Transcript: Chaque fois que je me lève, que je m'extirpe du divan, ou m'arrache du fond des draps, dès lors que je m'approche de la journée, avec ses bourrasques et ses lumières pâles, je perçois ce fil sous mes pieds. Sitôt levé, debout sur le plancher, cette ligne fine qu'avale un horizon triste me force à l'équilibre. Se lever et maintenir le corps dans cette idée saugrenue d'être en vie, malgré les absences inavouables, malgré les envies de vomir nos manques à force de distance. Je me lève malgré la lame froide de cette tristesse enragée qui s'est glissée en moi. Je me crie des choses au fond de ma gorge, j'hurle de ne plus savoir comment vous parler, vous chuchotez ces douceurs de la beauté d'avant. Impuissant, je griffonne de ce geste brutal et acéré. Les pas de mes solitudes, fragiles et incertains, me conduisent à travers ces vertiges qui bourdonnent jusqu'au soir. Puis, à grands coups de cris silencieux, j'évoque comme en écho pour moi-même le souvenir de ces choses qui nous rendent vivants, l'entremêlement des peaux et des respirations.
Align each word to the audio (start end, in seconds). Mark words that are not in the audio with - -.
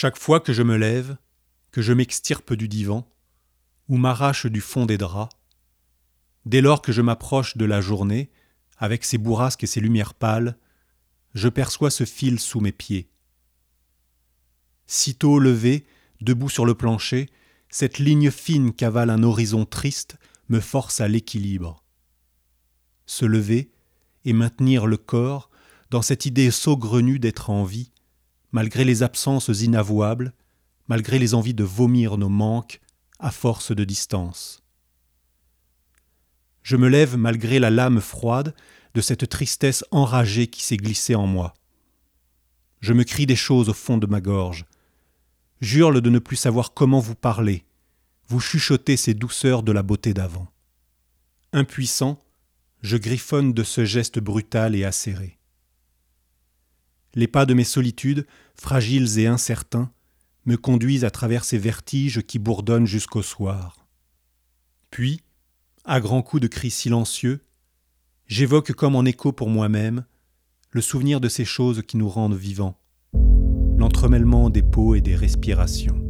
Chaque 0.00 0.16
fois 0.16 0.38
que 0.38 0.52
je 0.52 0.62
me 0.62 0.76
lève, 0.76 1.16
que 1.72 1.82
je 1.82 1.92
m'extirpe 1.92 2.52
du 2.52 2.68
divan, 2.68 3.10
ou 3.88 3.96
m'arrache 3.96 4.46
du 4.46 4.60
fond 4.60 4.86
des 4.86 4.96
draps, 4.96 5.34
dès 6.46 6.60
lors 6.60 6.82
que 6.82 6.92
je 6.92 7.02
m'approche 7.02 7.56
de 7.56 7.64
la 7.64 7.80
journée, 7.80 8.30
avec 8.76 9.04
ses 9.04 9.18
bourrasques 9.18 9.64
et 9.64 9.66
ses 9.66 9.80
lumières 9.80 10.14
pâles, 10.14 10.56
je 11.34 11.48
perçois 11.48 11.90
ce 11.90 12.04
fil 12.04 12.38
sous 12.38 12.60
mes 12.60 12.70
pieds. 12.70 13.10
Sitôt 14.86 15.40
levé, 15.40 15.84
debout 16.20 16.48
sur 16.48 16.64
le 16.64 16.76
plancher, 16.76 17.28
cette 17.68 17.98
ligne 17.98 18.30
fine 18.30 18.72
qu'avale 18.72 19.10
un 19.10 19.24
horizon 19.24 19.64
triste 19.64 20.16
me 20.48 20.60
force 20.60 21.00
à 21.00 21.08
l'équilibre. 21.08 21.82
Se 23.06 23.24
lever 23.24 23.72
et 24.24 24.32
maintenir 24.32 24.86
le 24.86 24.96
corps 24.96 25.50
dans 25.90 26.02
cette 26.02 26.24
idée 26.24 26.52
saugrenue 26.52 27.18
d'être 27.18 27.50
en 27.50 27.64
vie, 27.64 27.90
malgré 28.52 28.84
les 28.84 29.02
absences 29.02 29.48
inavouables, 29.48 30.32
malgré 30.88 31.18
les 31.18 31.34
envies 31.34 31.54
de 31.54 31.64
vomir 31.64 32.18
nos 32.18 32.28
manques 32.28 32.80
à 33.18 33.30
force 33.30 33.74
de 33.74 33.84
distance. 33.84 34.62
Je 36.62 36.76
me 36.76 36.88
lève 36.88 37.16
malgré 37.16 37.58
la 37.58 37.70
lame 37.70 38.00
froide 38.00 38.54
de 38.94 39.00
cette 39.00 39.28
tristesse 39.28 39.84
enragée 39.90 40.46
qui 40.46 40.62
s'est 40.62 40.76
glissée 40.76 41.14
en 41.14 41.26
moi. 41.26 41.54
Je 42.80 42.92
me 42.92 43.04
crie 43.04 43.26
des 43.26 43.36
choses 43.36 43.68
au 43.68 43.74
fond 43.74 43.98
de 43.98 44.06
ma 44.06 44.20
gorge, 44.20 44.64
j'hurle 45.60 46.00
de 46.00 46.10
ne 46.10 46.18
plus 46.18 46.36
savoir 46.36 46.74
comment 46.74 47.00
vous 47.00 47.14
parler, 47.14 47.64
vous 48.28 48.40
chuchotez 48.40 48.96
ces 48.96 49.14
douceurs 49.14 49.62
de 49.62 49.72
la 49.72 49.82
beauté 49.82 50.14
d'avant. 50.14 50.48
Impuissant, 51.52 52.18
je 52.82 52.96
griffonne 52.96 53.52
de 53.52 53.62
ce 53.62 53.84
geste 53.84 54.18
brutal 54.18 54.76
et 54.76 54.84
acéré. 54.84 55.37
Les 57.14 57.28
pas 57.28 57.46
de 57.46 57.54
mes 57.54 57.64
solitudes, 57.64 58.26
fragiles 58.54 59.18
et 59.18 59.26
incertains, 59.26 59.90
me 60.44 60.56
conduisent 60.56 61.04
à 61.04 61.10
travers 61.10 61.44
ces 61.44 61.58
vertiges 61.58 62.22
qui 62.22 62.38
bourdonnent 62.38 62.86
jusqu'au 62.86 63.22
soir. 63.22 63.86
Puis, 64.90 65.22
à 65.84 66.00
grands 66.00 66.22
coups 66.22 66.42
de 66.42 66.48
cris 66.48 66.70
silencieux, 66.70 67.44
j'évoque 68.26 68.72
comme 68.72 68.96
en 68.96 69.04
écho 69.04 69.32
pour 69.32 69.48
moi-même 69.48 70.04
le 70.70 70.80
souvenir 70.80 71.20
de 71.20 71.28
ces 71.28 71.44
choses 71.44 71.82
qui 71.86 71.96
nous 71.96 72.08
rendent 72.08 72.36
vivants, 72.36 72.78
l'entremêlement 73.76 74.50
des 74.50 74.62
peaux 74.62 74.94
et 74.94 75.00
des 75.00 75.16
respirations. 75.16 76.07